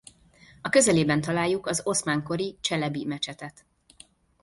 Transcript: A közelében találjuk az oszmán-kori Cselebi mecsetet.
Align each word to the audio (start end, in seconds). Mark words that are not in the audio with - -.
A 0.61 0.69
közelében 0.69 1.21
találjuk 1.21 1.67
az 1.67 1.81
oszmán-kori 1.85 2.57
Cselebi 2.61 3.05
mecsetet. 3.05 3.65